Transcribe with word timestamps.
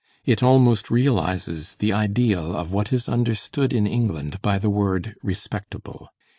It 0.25 0.41
almost 0.41 0.89
realizes 0.89 1.75
the 1.75 1.93
ideal 1.93 2.55
of 2.57 2.73
what 2.73 2.91
is 2.91 3.07
understood 3.07 3.71
in 3.71 3.85
England 3.85 4.41
by 4.41 4.57
the 4.57 4.71
word 4.71 5.13
"respectable." 5.21 6.09